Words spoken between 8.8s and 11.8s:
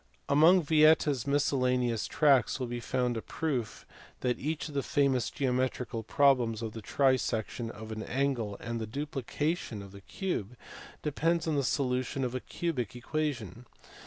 the duplication of the cube depends on the